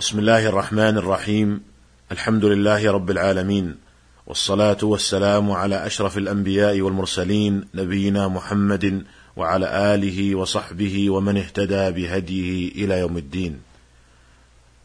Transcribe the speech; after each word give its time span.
بسم 0.00 0.18
الله 0.18 0.46
الرحمن 0.46 0.96
الرحيم 0.96 1.60
الحمد 2.12 2.44
لله 2.44 2.92
رب 2.92 3.10
العالمين 3.10 3.76
والصلاة 4.26 4.76
والسلام 4.82 5.50
على 5.50 5.86
أشرف 5.86 6.18
الأنبياء 6.18 6.80
والمرسلين 6.80 7.68
نبينا 7.74 8.28
محمد 8.28 9.04
وعلى 9.36 9.94
آله 9.94 10.34
وصحبه 10.34 11.10
ومن 11.10 11.36
اهتدى 11.36 11.90
بهديه 11.90 12.84
إلى 12.84 12.98
يوم 12.98 13.16
الدين. 13.16 13.60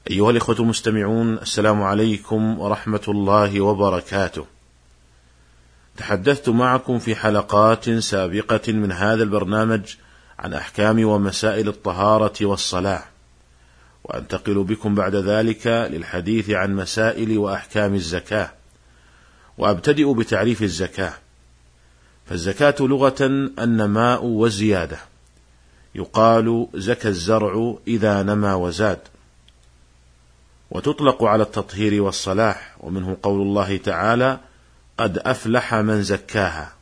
أيها 0.10 0.32
الإخوة 0.32 0.56
المستمعون 0.60 1.34
السلام 1.34 1.84
عليكم 1.84 2.60
ورحمة 2.60 3.06
الله 3.08 3.62
وبركاته. 3.62 4.46
تحدثت 5.98 6.50
معكم 6.50 7.00
في 7.00 7.16
حلقات 7.16 7.90
سابقة 7.90 8.74
من 8.74 8.92
هذا 8.92 9.24
البرنامج 9.24 9.96
عن 10.40 10.54
أحكام 10.54 11.06
ومسائل 11.06 11.68
الطهارة 11.68 12.46
والصلاة. 12.46 13.15
وأنتقل 14.06 14.64
بكم 14.64 14.96
بعد 14.96 15.16
ذلك 15.16 15.68
للحديث 15.68 16.50
عن 16.50 16.76
مسائل 16.76 17.38
وأحكام 17.38 17.94
الزكاة. 17.94 18.52
وأبتدئ 19.58 20.14
بتعريف 20.14 20.64
الزكاة. 20.64 21.14
فالزكاة 22.26 22.76
لغة 22.80 23.16
النماء 23.60 24.26
والزيادة 24.26 24.98
يقال 25.96 26.68
زكى 26.74 27.08
الزرع 27.08 27.76
إذا 27.88 28.24
نما 28.24 28.56
وزاد 28.56 29.00
وتطلق 30.72 31.24
على 31.24 31.44
التطهير 31.44 32.02
والصلاح 32.02 32.76
ومنه 32.80 33.18
قول 33.24 33.42
الله 33.42 33.78
تعالى 33.78 34.40
قد 34.98 35.18
أفلح 35.18 35.74
من 35.74 36.04
زكاها 36.04 36.74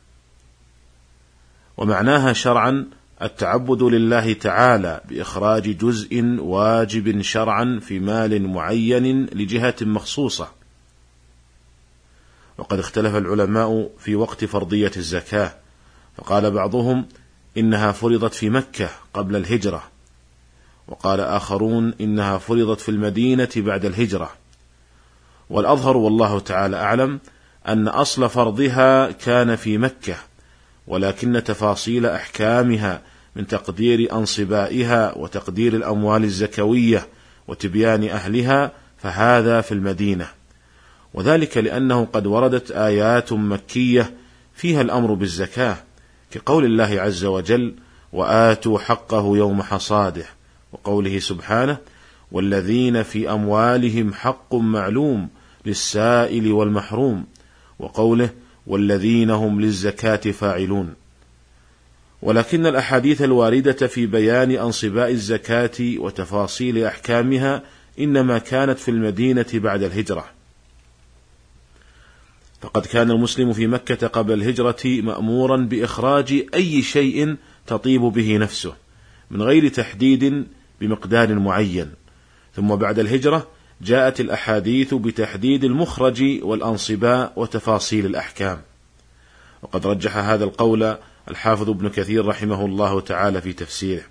ومعناها 1.76 2.32
شرعا 2.32 2.86
التعبد 3.22 3.82
لله 3.82 4.32
تعالى 4.32 5.00
بإخراج 5.08 5.78
جزء 5.78 6.24
واجب 6.38 7.20
شرعا 7.20 7.80
في 7.82 8.00
مال 8.00 8.48
معين 8.48 9.24
لجهة 9.24 9.74
مخصوصة. 9.82 10.48
وقد 12.58 12.78
اختلف 12.78 13.16
العلماء 13.16 13.90
في 13.98 14.16
وقت 14.16 14.44
فرضية 14.44 14.92
الزكاة 14.96 15.54
فقال 16.16 16.50
بعضهم 16.50 17.06
إنها 17.56 17.92
فرضت 17.92 18.34
في 18.34 18.50
مكة 18.50 18.90
قبل 19.14 19.36
الهجرة 19.36 19.82
وقال 20.88 21.20
آخرون 21.20 21.94
إنها 22.00 22.38
فرضت 22.38 22.80
في 22.80 22.88
المدينة 22.88 23.48
بعد 23.56 23.84
الهجرة. 23.84 24.30
والأظهر 25.50 25.96
والله 25.96 26.40
تعالى 26.40 26.76
أعلم 26.76 27.20
أن 27.68 27.88
أصل 27.88 28.28
فرضها 28.28 29.10
كان 29.10 29.56
في 29.56 29.78
مكة. 29.78 30.16
ولكن 30.86 31.42
تفاصيل 31.44 32.06
أحكامها 32.06 33.02
من 33.36 33.46
تقدير 33.46 34.12
أنصبائها 34.12 35.18
وتقدير 35.18 35.76
الأموال 35.76 36.24
الزكوية 36.24 37.06
وتبيان 37.48 38.08
أهلها 38.08 38.72
فهذا 38.98 39.60
في 39.60 39.72
المدينة. 39.72 40.28
وذلك 41.14 41.56
لأنه 41.56 42.04
قد 42.04 42.26
وردت 42.26 42.70
آيات 42.70 43.32
مكية 43.32 44.14
فيها 44.54 44.80
الأمر 44.80 45.14
بالزكاة 45.14 45.76
كقول 46.30 46.64
الله 46.64 47.00
عز 47.00 47.24
وجل 47.24 47.74
وآتوا 48.12 48.78
حقه 48.78 49.36
يوم 49.36 49.62
حصاده 49.62 50.26
وقوله 50.72 51.18
سبحانه 51.18 51.76
والذين 52.32 53.02
في 53.02 53.30
أموالهم 53.30 54.14
حق 54.14 54.54
معلوم 54.54 55.28
للسائل 55.66 56.52
والمحروم 56.52 57.26
وقوله 57.78 58.30
والذين 58.66 59.30
هم 59.30 59.60
للزكاة 59.60 60.16
فاعلون. 60.16 60.94
ولكن 62.22 62.66
الأحاديث 62.66 63.22
الواردة 63.22 63.86
في 63.86 64.06
بيان 64.06 64.50
أنصباء 64.50 65.10
الزكاة 65.10 65.98
وتفاصيل 65.98 66.84
أحكامها 66.84 67.62
إنما 67.98 68.38
كانت 68.38 68.78
في 68.78 68.90
المدينة 68.90 69.46
بعد 69.54 69.82
الهجرة. 69.82 70.24
فقد 72.60 72.86
كان 72.86 73.10
المسلم 73.10 73.52
في 73.52 73.66
مكة 73.66 74.06
قبل 74.06 74.32
الهجرة 74.32 74.80
مأمورا 74.84 75.56
بإخراج 75.56 76.44
أي 76.54 76.82
شيء 76.82 77.36
تطيب 77.66 78.00
به 78.00 78.36
نفسه 78.36 78.74
من 79.30 79.42
غير 79.42 79.68
تحديد 79.68 80.46
بمقدار 80.80 81.34
معين. 81.34 81.90
ثم 82.56 82.76
بعد 82.76 82.98
الهجرة 82.98 83.48
جاءت 83.84 84.20
الأحاديث 84.20 84.94
بتحديد 84.94 85.64
المخرج 85.64 86.22
والأنصباء 86.42 87.32
وتفاصيل 87.36 88.06
الأحكام. 88.06 88.62
وقد 89.62 89.86
رجح 89.86 90.16
هذا 90.16 90.44
القول 90.44 90.96
الحافظ 91.30 91.70
ابن 91.70 91.88
كثير 91.88 92.26
رحمه 92.26 92.64
الله 92.64 93.00
تعالى 93.00 93.40
في 93.40 93.52
تفسيره. 93.52 94.02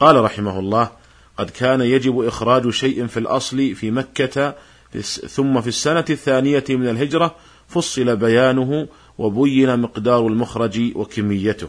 قال 0.00 0.24
رحمه 0.24 0.58
الله 0.58 0.90
قد 1.36 1.50
كان 1.50 1.80
يجب 1.80 2.20
إخراج 2.20 2.70
شيء 2.70 3.06
في 3.06 3.16
الأصل 3.16 3.74
في 3.74 3.90
مكة 3.90 4.54
ثم 5.28 5.60
في 5.60 5.68
السنة 5.68 6.04
الثانية 6.10 6.64
من 6.68 6.88
الهجرة 6.88 7.36
فصل 7.68 8.16
بيانه 8.16 8.88
وبين 9.18 9.78
مقدار 9.78 10.26
المخرج 10.26 10.92
وكميته. 10.94 11.68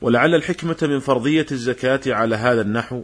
ولعل 0.00 0.34
الحكمة 0.34 0.76
من 0.82 1.00
فرضية 1.00 1.46
الزكاة 1.52 2.00
على 2.06 2.36
هذا 2.36 2.60
النحو 2.60 3.02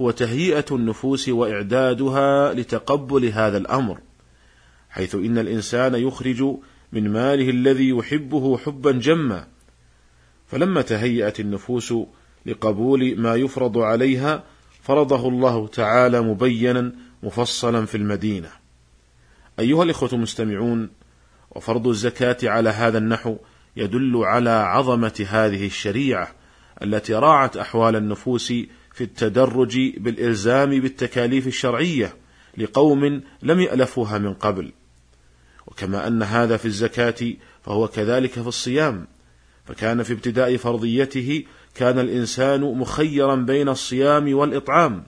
هو 0.00 0.10
تهيئة 0.10 0.64
النفوس 0.72 1.28
وإعدادها 1.28 2.54
لتقبل 2.54 3.24
هذا 3.24 3.58
الأمر، 3.58 3.98
حيث 4.90 5.14
إن 5.14 5.38
الإنسان 5.38 5.94
يخرج 5.94 6.42
من 6.92 7.12
ماله 7.12 7.50
الذي 7.50 7.88
يحبه 7.88 8.58
حبا 8.58 8.92
جما، 8.92 9.46
فلما 10.46 10.82
تهيأت 10.82 11.40
النفوس 11.40 11.94
لقبول 12.46 13.20
ما 13.20 13.34
يفرض 13.34 13.78
عليها 13.78 14.44
فرضه 14.82 15.28
الله 15.28 15.66
تعالى 15.66 16.20
مبينا 16.20 16.92
مفصلا 17.22 17.86
في 17.86 17.96
المدينة. 17.96 18.50
أيها 19.58 19.82
الإخوة 19.82 20.10
المستمعون 20.12 20.90
وفرض 21.50 21.88
الزكاة 21.88 22.36
على 22.42 22.70
هذا 22.70 22.98
النحو 22.98 23.36
يدل 23.76 24.16
على 24.16 24.50
عظمة 24.50 25.26
هذه 25.28 25.66
الشريعة 25.66 26.28
التي 26.82 27.14
راعت 27.14 27.56
أحوال 27.56 27.96
النفوس 27.96 28.52
في 28.96 29.04
التدرج 29.04 29.78
بالإلزام 29.98 30.70
بالتكاليف 30.80 31.46
الشرعية 31.46 32.16
لقوم 32.58 33.22
لم 33.42 33.60
يألفوها 33.60 34.18
من 34.18 34.34
قبل. 34.34 34.72
وكما 35.66 36.06
أن 36.06 36.22
هذا 36.22 36.56
في 36.56 36.64
الزكاة 36.64 37.32
فهو 37.62 37.88
كذلك 37.88 38.30
في 38.30 38.46
الصيام 38.46 39.06
فكان 39.64 40.02
في 40.02 40.12
ابتداء 40.12 40.56
فرضيته 40.56 41.44
كان 41.74 41.98
الإنسان 41.98 42.60
مخيرا 42.60 43.34
بين 43.34 43.68
الصيام 43.68 44.34
والإطعام 44.34 45.04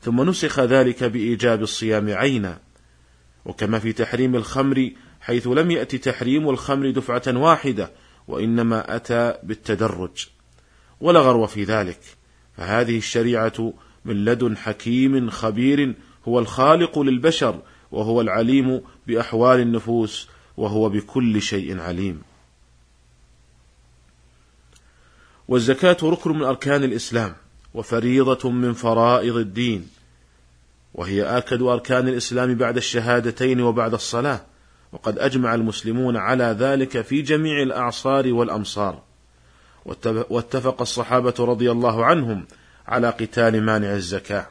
ثم 0.00 0.30
نسخ 0.30 0.60
ذلك 0.60 1.04
بإيجاب 1.04 1.62
الصيام 1.62 2.10
عينا. 2.10 2.58
وكما 3.44 3.78
في 3.78 3.92
تحريم 3.92 4.36
الخمر 4.36 4.90
حيث 5.20 5.46
لم 5.46 5.70
يأتي 5.70 5.98
تحريم 5.98 6.48
الخمر 6.48 6.90
دفعة 6.90 7.22
واحدة 7.26 7.90
وإنما 8.28 8.96
أتى 8.96 9.34
بالتدرج. 9.42 10.26
ولا 11.00 11.20
غرو 11.20 11.46
في 11.46 11.64
ذلك. 11.64 12.23
فهذه 12.56 12.98
الشريعة 12.98 13.72
من 14.04 14.24
لدن 14.24 14.56
حكيم 14.56 15.30
خبير 15.30 15.94
هو 16.28 16.38
الخالق 16.38 16.98
للبشر 16.98 17.62
وهو 17.92 18.20
العليم 18.20 18.80
بأحوال 19.06 19.60
النفوس 19.60 20.28
وهو 20.56 20.88
بكل 20.88 21.42
شيء 21.42 21.80
عليم. 21.80 22.22
والزكاة 25.48 25.96
ركن 26.02 26.30
من 26.30 26.42
أركان 26.42 26.84
الإسلام 26.84 27.34
وفريضة 27.74 28.50
من 28.50 28.72
فرائض 28.72 29.36
الدين 29.36 29.88
وهي 30.94 31.22
آكد 31.22 31.62
أركان 31.62 32.08
الإسلام 32.08 32.54
بعد 32.54 32.76
الشهادتين 32.76 33.60
وبعد 33.60 33.94
الصلاة 33.94 34.40
وقد 34.92 35.18
أجمع 35.18 35.54
المسلمون 35.54 36.16
على 36.16 36.44
ذلك 36.44 37.00
في 37.00 37.22
جميع 37.22 37.62
الأعصار 37.62 38.32
والأمصار. 38.32 39.02
واتفق 40.30 40.80
الصحابة 40.80 41.34
رضي 41.38 41.70
الله 41.70 42.04
عنهم 42.04 42.46
على 42.88 43.10
قتال 43.10 43.62
مانع 43.62 43.92
الزكاة. 43.92 44.46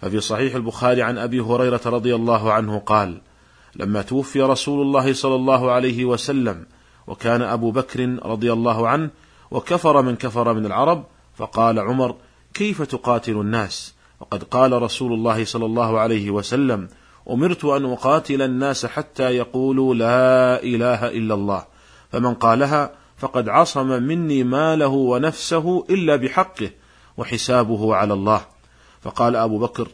ففي 0.00 0.20
صحيح 0.20 0.54
البخاري 0.54 1.02
عن 1.02 1.18
أبي 1.18 1.40
هريرة 1.40 1.80
رضي 1.86 2.14
الله 2.14 2.52
عنه 2.52 2.78
قال 2.78 3.20
لما 3.76 4.02
توفي 4.02 4.42
رسول 4.42 4.82
الله 4.82 5.12
صلى 5.12 5.34
الله 5.34 5.70
عليه 5.70 6.04
وسلم 6.04 6.66
وكان 7.06 7.42
أبو 7.42 7.70
بكر 7.70 8.18
رضي 8.24 8.52
الله 8.52 8.88
عنه 8.88 9.10
وكفر 9.50 10.02
من 10.02 10.16
كفر 10.16 10.52
من 10.52 10.66
العرب 10.66 11.04
فقال 11.36 11.78
عمر 11.78 12.14
كيف 12.54 12.82
تقاتل 12.82 13.32
الناس؟ 13.32 13.94
وقد 14.20 14.42
قال 14.44 14.82
رسول 14.82 15.12
الله 15.12 15.44
صلى 15.44 15.66
الله 15.66 15.98
عليه 15.98 16.30
وسلم 16.30 16.88
أمرت 17.30 17.64
أن 17.64 17.84
أقاتل 17.84 18.42
الناس 18.42 18.86
حتى 18.86 19.22
يقولوا 19.22 19.94
لا 19.94 20.62
إله 20.62 21.08
إلا 21.08 21.34
الله 21.34 21.64
فمن 22.12 22.34
قالها 22.34 22.92
فقد 23.18 23.48
عصم 23.48 24.02
مني 24.02 24.44
ماله 24.44 24.86
ونفسه 24.86 25.86
إلا 25.90 26.16
بحقه 26.16 26.70
وحسابه 27.16 27.94
على 27.94 28.14
الله. 28.14 28.40
فقال 29.00 29.36
أبو 29.36 29.58
بكر 29.58 29.88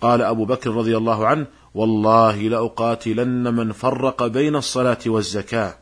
قال 0.00 0.22
أبو 0.22 0.44
بكر 0.44 0.70
رضي 0.70 0.96
الله 0.96 1.26
عنه 1.26 1.46
والله 1.74 2.36
لأقاتلن 2.36 3.54
من 3.54 3.72
فرق 3.72 4.26
بين 4.26 4.56
الصلاة 4.56 4.98
والزكاة 5.06 5.74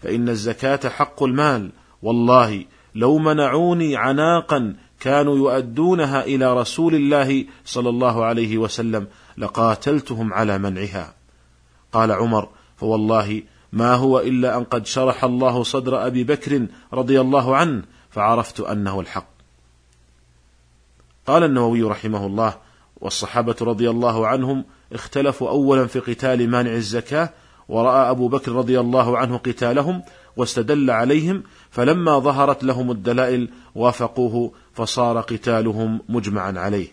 فإن 0.00 0.28
الزكاة 0.28 0.88
حق 0.88 1.22
المال 1.22 1.72
والله 2.02 2.64
لو 2.94 3.18
منعوني 3.18 3.96
عناقا 3.96 4.76
كانوا 5.00 5.36
يؤدونها 5.36 6.24
إلى 6.24 6.60
رسول 6.60 6.94
الله 6.94 7.44
صلى 7.64 7.88
الله 7.88 8.24
عليه 8.24 8.58
وسلم 8.58 9.06
لقاتلتهم 9.38 10.32
على 10.32 10.58
منعها. 10.58 11.14
قال 11.92 12.12
عمر 12.12 12.48
فوالله 12.76 13.42
ما 13.76 13.94
هو 13.94 14.20
إلا 14.20 14.56
أن 14.56 14.64
قد 14.64 14.86
شرح 14.86 15.24
الله 15.24 15.62
صدر 15.62 16.06
أبي 16.06 16.24
بكر 16.24 16.66
رضي 16.92 17.20
الله 17.20 17.56
عنه 17.56 17.82
فعرفت 18.10 18.60
أنه 18.60 19.00
الحق. 19.00 19.28
قال 21.26 21.42
النووي 21.42 21.82
رحمه 21.82 22.26
الله 22.26 22.54
والصحابة 23.00 23.56
رضي 23.60 23.90
الله 23.90 24.26
عنهم 24.26 24.64
اختلفوا 24.92 25.50
اولا 25.50 25.86
في 25.86 25.98
قتال 25.98 26.50
مانع 26.50 26.72
الزكاة 26.72 27.30
ورأى 27.68 28.10
أبو 28.10 28.28
بكر 28.28 28.52
رضي 28.52 28.80
الله 28.80 29.18
عنه 29.18 29.36
قتالهم 29.36 30.02
واستدل 30.36 30.90
عليهم 30.90 31.42
فلما 31.70 32.18
ظهرت 32.18 32.64
لهم 32.64 32.90
الدلائل 32.90 33.48
وافقوه 33.74 34.52
فصار 34.74 35.20
قتالهم 35.20 36.00
مجمعا 36.08 36.52
عليه. 36.56 36.88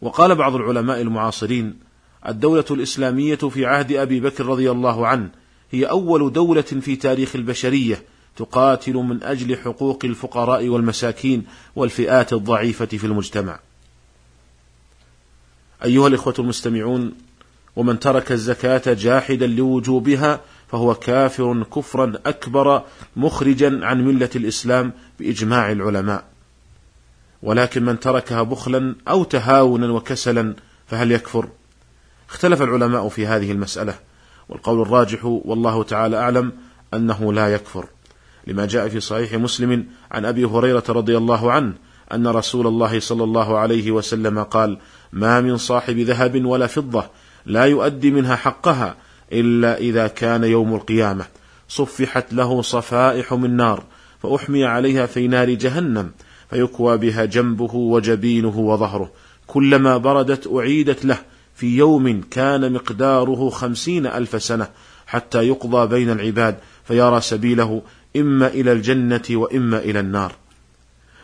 وقال 0.00 0.34
بعض 0.34 0.54
العلماء 0.54 1.00
المعاصرين 1.00 1.89
الدولة 2.28 2.64
الإسلامية 2.70 3.34
في 3.34 3.66
عهد 3.66 3.92
أبي 3.92 4.20
بكر 4.20 4.46
رضي 4.46 4.70
الله 4.70 5.06
عنه 5.06 5.30
هي 5.70 5.84
أول 5.84 6.32
دولة 6.32 6.62
في 6.62 6.96
تاريخ 6.96 7.36
البشرية 7.36 8.02
تقاتل 8.36 8.94
من 8.94 9.22
أجل 9.22 9.56
حقوق 9.56 9.98
الفقراء 10.04 10.68
والمساكين 10.68 11.44
والفئات 11.76 12.32
الضعيفة 12.32 12.86
في 12.86 13.04
المجتمع. 13.04 13.60
أيها 15.84 16.08
الإخوة 16.08 16.34
المستمعون، 16.38 17.12
ومن 17.76 17.98
ترك 17.98 18.32
الزكاة 18.32 18.82
جاحدا 18.86 19.46
لوجوبها 19.46 20.40
فهو 20.68 20.94
كافر 20.94 21.62
كفرا 21.62 22.12
أكبر 22.26 22.82
مخرجا 23.16 23.80
عن 23.82 24.04
ملة 24.04 24.30
الإسلام 24.36 24.92
بإجماع 25.20 25.72
العلماء. 25.72 26.24
ولكن 27.42 27.84
من 27.84 28.00
تركها 28.00 28.42
بخلا 28.42 28.94
أو 29.08 29.24
تهاونا 29.24 29.92
وكسلا 29.92 30.54
فهل 30.86 31.12
يكفر؟ 31.12 31.48
اختلف 32.30 32.62
العلماء 32.62 33.08
في 33.08 33.26
هذه 33.26 33.52
المسألة، 33.52 33.94
والقول 34.48 34.80
الراجح 34.82 35.24
والله 35.24 35.82
تعالى 35.82 36.16
أعلم 36.16 36.52
أنه 36.94 37.32
لا 37.32 37.54
يكفر، 37.54 37.86
لما 38.46 38.66
جاء 38.66 38.88
في 38.88 39.00
صحيح 39.00 39.34
مسلم 39.34 39.86
عن 40.10 40.24
أبي 40.24 40.44
هريرة 40.44 40.84
رضي 40.88 41.16
الله 41.16 41.52
عنه 41.52 41.72
أن 42.12 42.26
رسول 42.26 42.66
الله 42.66 43.00
صلى 43.00 43.24
الله 43.24 43.58
عليه 43.58 43.90
وسلم 43.90 44.42
قال: 44.42 44.78
ما 45.12 45.40
من 45.40 45.56
صاحب 45.56 45.98
ذهب 45.98 46.44
ولا 46.44 46.66
فضة 46.66 47.04
لا 47.46 47.64
يؤدي 47.64 48.10
منها 48.10 48.36
حقها 48.36 48.96
إلا 49.32 49.78
إذا 49.78 50.06
كان 50.06 50.44
يوم 50.44 50.74
القيامة 50.74 51.24
صفحت 51.68 52.32
له 52.32 52.62
صفائح 52.62 53.34
من 53.34 53.56
نار 53.56 53.84
فأحمي 54.22 54.64
عليها 54.64 55.06
في 55.06 55.28
نار 55.28 55.50
جهنم 55.50 56.10
فيكوى 56.50 56.96
بها 56.96 57.24
جنبه 57.24 57.74
وجبينه 57.74 58.58
وظهره 58.58 59.12
كلما 59.46 59.96
بردت 59.96 60.48
أعيدت 60.56 61.04
له 61.04 61.18
في 61.54 61.76
يوم 61.76 62.20
كان 62.30 62.72
مقداره 62.72 63.50
خمسين 63.50 64.06
ألف 64.06 64.42
سنة 64.42 64.68
حتى 65.06 65.38
يقضى 65.48 65.86
بين 65.86 66.10
العباد 66.10 66.56
فيرى 66.84 67.20
سبيله 67.20 67.82
إما 68.16 68.46
إلى 68.46 68.72
الجنة 68.72 69.22
وإما 69.30 69.78
إلى 69.78 70.00
النار. 70.00 70.32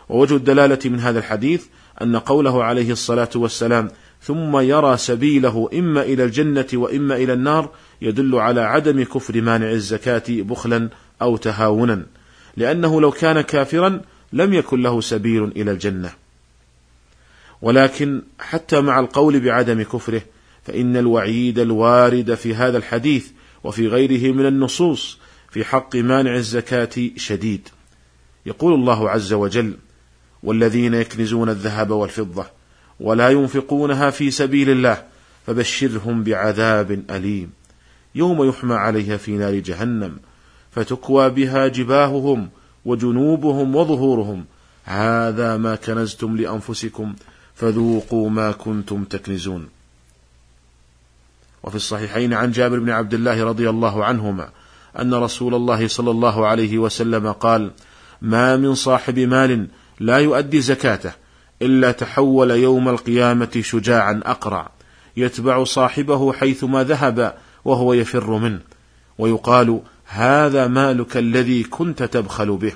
ووجه 0.09 0.35
الدلالة 0.35 0.79
من 0.85 0.99
هذا 0.99 1.19
الحديث 1.19 1.65
أن 2.01 2.15
قوله 2.15 2.63
عليه 2.63 2.91
الصلاة 2.91 3.29
والسلام 3.35 3.89
ثم 4.21 4.57
يرى 4.57 4.97
سبيله 4.97 5.69
إما 5.73 6.01
إلى 6.01 6.23
الجنة 6.23 6.67
وإما 6.73 7.15
إلى 7.15 7.33
النار 7.33 7.69
يدل 8.01 8.35
على 8.35 8.61
عدم 8.61 9.03
كفر 9.03 9.41
مانع 9.41 9.71
الزكاة 9.71 10.23
بخلا 10.29 10.89
أو 11.21 11.37
تهاونا 11.37 12.05
لأنه 12.57 13.01
لو 13.01 13.11
كان 13.11 13.41
كافرا 13.41 14.01
لم 14.33 14.53
يكن 14.53 14.81
له 14.81 15.01
سبيل 15.01 15.43
إلى 15.43 15.71
الجنة. 15.71 16.26
ولكن 17.61 18.21
حتى 18.39 18.81
مع 18.81 18.99
القول 18.99 19.39
بعدم 19.39 19.81
كفره 19.81 20.21
فإن 20.63 20.97
الوعيد 20.97 21.59
الوارد 21.59 22.33
في 22.33 22.55
هذا 22.55 22.77
الحديث 22.77 23.27
وفي 23.63 23.87
غيره 23.87 24.33
من 24.33 24.45
النصوص 24.45 25.19
في 25.49 25.65
حق 25.65 25.95
مانع 25.95 26.35
الزكاة 26.35 26.89
شديد. 27.15 27.67
يقول 28.45 28.73
الله 28.73 29.09
عز 29.09 29.33
وجل 29.33 29.73
والذين 30.43 30.93
يكنزون 30.93 31.49
الذهب 31.49 31.89
والفضة 31.89 32.45
ولا 32.99 33.29
ينفقونها 33.29 34.09
في 34.09 34.31
سبيل 34.31 34.69
الله 34.69 35.03
فبشرهم 35.47 36.23
بعذاب 36.23 37.03
أليم. 37.09 37.49
يوم 38.15 38.49
يحمى 38.49 38.75
عليها 38.75 39.17
في 39.17 39.31
نار 39.31 39.55
جهنم 39.59 40.17
فتكوى 40.71 41.29
بها 41.29 41.67
جباههم 41.67 42.49
وجنوبهم 42.85 43.75
وظهورهم. 43.75 44.45
هذا 44.83 45.57
ما 45.57 45.75
كنزتم 45.75 46.37
لأنفسكم 46.37 47.15
فذوقوا 47.57 48.29
ما 48.29 48.51
كنتم 48.51 49.03
تكنزون. 49.03 49.69
وفي 51.63 51.75
الصحيحين 51.75 52.33
عن 52.33 52.51
جابر 52.51 52.79
بن 52.79 52.89
عبد 52.89 53.13
الله 53.13 53.43
رضي 53.43 53.69
الله 53.69 54.05
عنهما 54.05 54.49
أن 54.99 55.13
رسول 55.13 55.55
الله 55.55 55.87
صلى 55.87 56.11
الله 56.11 56.47
عليه 56.47 56.77
وسلم 56.77 57.31
قال 57.31 57.71
ما 58.21 58.57
من 58.57 58.75
صاحب 58.75 59.19
مال 59.19 59.67
لا 59.99 60.17
يؤدي 60.17 60.61
زكاته 60.61 61.11
إلا 61.61 61.91
تحول 61.91 62.51
يوم 62.51 62.89
القيامة 62.89 63.61
شجاعا 63.61 64.21
أقرع 64.25 64.71
يتبع 65.17 65.63
صاحبه 65.63 66.33
حيثما 66.33 66.83
ذهب 66.83 67.37
وهو 67.65 67.93
يفر 67.93 68.37
منه 68.37 68.59
ويقال 69.17 69.81
هذا 70.05 70.67
مالك 70.67 71.17
الذي 71.17 71.63
كنت 71.63 72.03
تبخل 72.03 72.57
به 72.57 72.73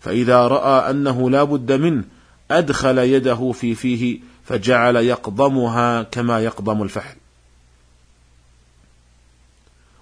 فإذا 0.00 0.46
رأى 0.46 0.90
أنه 0.90 1.30
لا 1.30 1.44
بد 1.44 1.72
منه 1.72 2.04
أدخل 2.50 2.98
يده 2.98 3.52
في 3.52 3.74
فيه 3.74 4.18
فجعل 4.44 4.96
يقضمها 4.96 6.02
كما 6.02 6.40
يقضم 6.40 6.82
الفحل. 6.82 7.16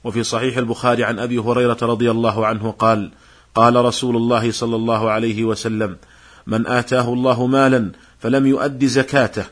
وفي 0.04 0.22
صحيح 0.22 0.56
البخاري 0.56 1.04
عن 1.04 1.18
أبي 1.18 1.38
هريرة 1.38 1.78
رضي 1.82 2.10
الله 2.10 2.46
عنه 2.46 2.70
قال 2.70 3.10
قال 3.54 3.84
رسول 3.84 4.16
الله 4.16 4.52
صلى 4.52 4.76
الله 4.76 5.10
عليه 5.10 5.44
وسلم 5.44 5.96
من 6.46 6.66
آتاه 6.66 7.12
الله 7.12 7.46
مالا 7.46 7.92
فلم 8.20 8.46
يؤد 8.46 8.84
زكاته 8.84 9.44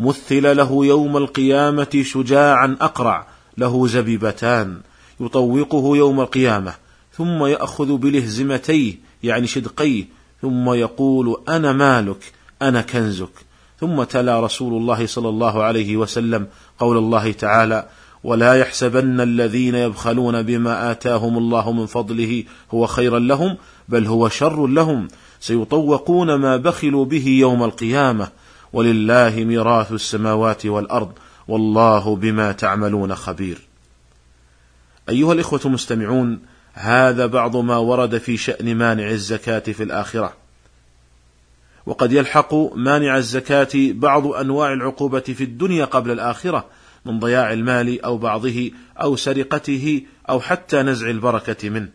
مثل 0.00 0.56
له 0.56 0.86
يوم 0.86 1.16
القيامة 1.16 2.02
شجاعا 2.02 2.76
أقرع 2.80 3.26
له 3.58 3.86
زبيبتان 3.86 4.80
يطوقه 5.20 5.96
يوم 5.96 6.20
القيامة 6.20 6.74
ثم 7.12 7.44
يأخذ 7.46 7.96
بلهزمتيه 7.96 8.94
يعني 9.22 9.46
شدقيه 9.46 10.04
ثم 10.42 10.72
يقول 10.72 11.42
أنا 11.48 11.72
مالك 11.72 12.32
أنا 12.62 12.82
كنزك. 12.82 13.46
ثم 13.80 14.02
تلا 14.02 14.40
رسول 14.40 14.74
الله 14.74 15.06
صلى 15.06 15.28
الله 15.28 15.62
عليه 15.62 15.96
وسلم 15.96 16.46
قول 16.78 16.96
الله 16.96 17.32
تعالى 17.32 17.88
ولا 18.24 18.54
يحسبن 18.54 19.20
الذين 19.20 19.74
يبخلون 19.74 20.42
بما 20.42 20.90
آتاهم 20.90 21.38
الله 21.38 21.72
من 21.72 21.86
فضله 21.86 22.44
هو 22.74 22.86
خيرا 22.86 23.18
لهم 23.18 23.56
بل 23.88 24.06
هو 24.06 24.28
شر 24.28 24.66
لهم. 24.66 25.08
سيطوقون 25.40 26.34
ما 26.34 26.56
بخلوا 26.56 27.04
به 27.04 27.28
يوم 27.28 27.62
القيامة. 27.62 28.28
ولله 28.72 29.34
ميراث 29.36 29.92
السماوات 29.92 30.66
والأرض 30.66 31.12
والله 31.48 32.16
بما 32.16 32.52
تعملون 32.52 33.14
خبير. 33.14 33.58
أيها 35.08 35.32
الإخوة 35.32 35.60
المستمعون 35.64 36.40
هذا 36.78 37.26
بعض 37.26 37.56
ما 37.56 37.76
ورد 37.76 38.18
في 38.18 38.36
شأن 38.36 38.74
مانع 38.74 39.10
الزكاة 39.10 39.58
في 39.58 39.82
الآخرة. 39.82 40.36
وقد 41.86 42.12
يلحق 42.12 42.54
مانع 42.74 43.16
الزكاة 43.16 43.68
بعض 43.74 44.26
أنواع 44.26 44.72
العقوبة 44.72 45.20
في 45.20 45.44
الدنيا 45.44 45.84
قبل 45.84 46.10
الآخرة 46.10 46.66
من 47.04 47.18
ضياع 47.18 47.52
المال 47.52 48.02
أو 48.02 48.18
بعضه 48.18 48.70
أو 49.02 49.16
سرقته 49.16 50.02
أو 50.28 50.40
حتى 50.40 50.82
نزع 50.82 51.10
البركة 51.10 51.70
منه. 51.70 51.88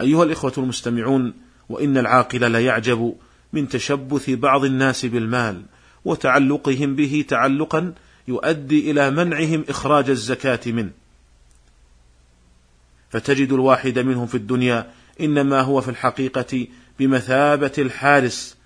أيها 0.00 0.24
الإخوة 0.24 0.52
المستمعون 0.58 1.34
وإن 1.68 1.98
العاقل 1.98 2.50
ليعجب 2.50 3.14
من 3.52 3.68
تشبث 3.68 4.30
بعض 4.30 4.64
الناس 4.64 5.06
بالمال 5.06 5.62
وتعلقهم 6.04 6.96
به 6.96 7.24
تعلقا 7.28 7.94
يؤدي 8.28 8.90
إلى 8.90 9.10
منعهم 9.10 9.64
إخراج 9.68 10.10
الزكاة 10.10 10.60
منه. 10.66 11.01
فتجد 13.12 13.52
الواحد 13.52 13.98
منهم 13.98 14.26
في 14.26 14.34
الدنيا 14.34 14.90
إنما 15.20 15.60
هو 15.60 15.80
في 15.80 15.88
الحقيقة 15.88 16.66
بمثابة 16.98 17.72
الحارس 17.78 18.56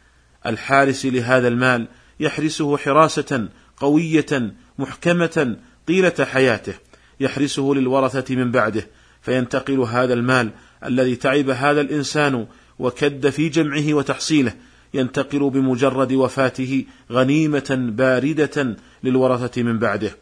الحارس 0.46 1.06
لهذا 1.06 1.48
المال 1.48 1.88
يحرسه 2.20 2.76
حراسة 2.76 3.48
قوية 3.76 4.54
محكمة 4.78 5.56
طيلة 5.86 6.14
حياته 6.20 6.74
يحرسه 7.20 7.72
للورثة 7.74 8.34
من 8.34 8.50
بعده 8.50 8.86
فينتقل 9.22 9.80
هذا 9.80 10.14
المال 10.14 10.50
الذي 10.84 11.16
تعب 11.16 11.50
هذا 11.50 11.80
الإنسان 11.80 12.46
وكد 12.78 13.30
في 13.30 13.48
جمعه 13.48 13.94
وتحصيله 13.94 14.54
ينتقل 14.94 15.50
بمجرد 15.50 16.12
وفاته 16.12 16.84
غنيمة 17.12 17.90
باردة 17.92 18.76
للورثة 19.04 19.62
من 19.62 19.78
بعده. 19.78 20.16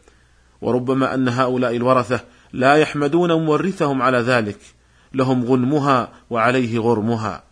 وربما 0.61 1.13
أن 1.13 1.27
هؤلاء 1.27 1.75
الورثة 1.75 2.19
لا 2.55 2.75
يحمدون 2.75 3.33
مورثهم 3.33 4.01
على 4.01 4.17
ذلك. 4.17 4.57
لهم 5.13 5.45
غنمها 5.45 6.11
وعليه 6.29 6.79
غرمها. 6.79 7.43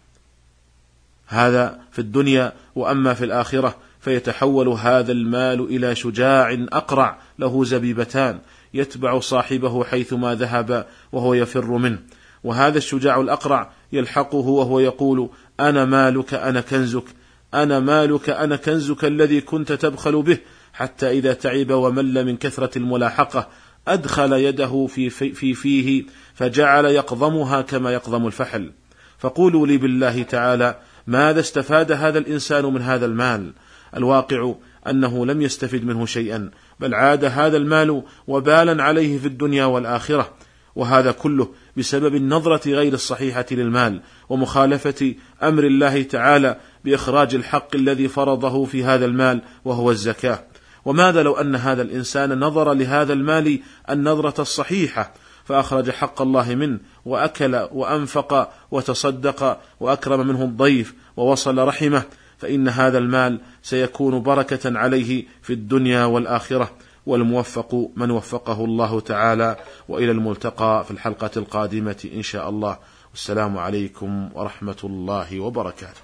هذا 1.28 1.80
في 1.92 2.00
الدنيا 2.00 2.54
وأما 2.76 3.14
في 3.14 3.26
الآخرة 3.26 3.76
فيتحول 4.00 4.68
هذا 4.68 5.12
المال 5.12 5.62
إلى 5.62 5.96
شجاع 5.96 6.66
أقرع 6.72 7.18
له 7.40 7.64
زبيبتان 7.64 8.40
يتبع 8.74 9.20
صاحبه 9.20 9.84
حيثما 9.84 10.36
ذهب 10.36 10.86
وهو 11.12 11.34
يفر 11.34 11.72
منه. 11.72 12.00
وهذا 12.44 12.78
الشجاع 12.78 13.22
الأقرع 13.22 13.72
يلحقه 13.94 14.48
وهو 14.48 14.80
يقول 14.80 15.30
أنا 15.60 15.86
مالك 15.86 16.34
أنا 16.34 16.62
كنزك 16.62 17.06
أنا 17.54 17.80
مالك 17.80 18.30
أنا 18.30 18.56
كنزك 18.56 19.06
الذي 19.06 19.42
كنت 19.42 19.72
تبخل 19.72 20.22
به 20.22 20.38
حتى 20.74 21.12
إذا 21.12 21.34
تعب 21.34 21.72
ومل 21.72 22.26
من 22.26 22.38
كثرة 22.38 22.78
الملاحقة 22.78 23.48
أدخل 23.88 24.34
يده 24.34 24.88
في, 24.90 25.10
في, 25.10 25.32
في 25.32 25.54
فيه 25.54 26.04
فجعل 26.34 26.86
يقضمها 26.86 27.62
كما 27.62 27.94
يقضم 27.94 28.28
الفحل. 28.28 28.72
فقولوا 29.18 29.68
لي 29.68 29.78
بالله 29.78 30.24
تعالى 30.24 30.80
ماذا 31.08 31.40
استفاد 31.40 31.92
هذا 31.92 32.20
الإنسان 32.20 32.66
من 32.66 32.82
هذا 32.82 33.06
المال؟ 33.06 33.54
الواقع 33.98 34.54
أنه 34.90 35.26
لم 35.26 35.42
يستفد 35.42 35.84
منه 35.86 36.06
شيئا 36.06 36.52
بل 36.80 36.96
عاد 36.96 37.26
هذا 37.26 37.58
المال 37.58 38.04
وبالا 38.28 38.84
عليه 38.84 39.20
في 39.20 39.26
الدنيا 39.28 39.66
والآخرة. 39.66 40.34
وهذا 40.76 41.12
كله 41.12 41.50
بسبب 41.78 42.16
النظرة 42.16 42.70
غير 42.70 42.94
الصحيحة 42.94 43.46
للمال 43.52 44.02
ومخالفة 44.30 45.16
أمر 45.44 45.64
الله 45.64 46.04
تعالى 46.04 46.58
بإخراج 46.86 47.36
الحق 47.36 47.76
الذي 47.76 48.08
فرضه 48.08 48.66
في 48.66 48.84
هذا 48.84 49.06
المال 49.06 49.42
وهو 49.66 49.92
الزكاة. 49.92 50.44
وماذا 50.86 51.24
لو 51.24 51.34
أن 51.34 51.56
هذا 51.56 51.82
الإنسان 51.82 52.40
نظر 52.40 52.74
لهذا 52.74 53.14
المال 53.14 53.60
النظرة 53.90 54.42
الصحيحة؟ 54.42 55.14
فأخرج 55.46 55.92
حق 55.92 56.22
الله 56.22 56.56
منه 56.56 56.80
وأكل 57.06 57.56
وأنفق 57.72 58.52
وتصدق 58.72 59.60
وأكرم 59.80 60.28
منه 60.28 60.44
الضيف 60.44 60.94
ووصل 61.18 61.58
رحمه 61.58 62.04
فإن 62.38 62.68
هذا 62.68 62.98
المال 62.98 63.40
سيكون 63.62 64.22
بركة 64.22 64.78
عليه 64.80 65.26
في 65.42 65.54
الدنيا 65.54 66.06
والآخرة. 66.06 66.72
والموفق 67.06 67.92
من 67.96 68.12
وفقه 68.12 68.66
الله 68.66 69.00
تعالى 69.00 69.58
وإلى 69.90 70.12
الملتقى 70.12 70.84
في 70.86 70.92
الحلقة 70.92 71.32
القادمة 71.38 72.10
إن 72.14 72.22
شاء 72.22 72.50
الله. 72.50 72.78
والسلام 73.12 73.58
عليكم 73.58 74.30
ورحمة 74.34 74.78
الله 74.84 75.40
وبركاته. 75.40 76.04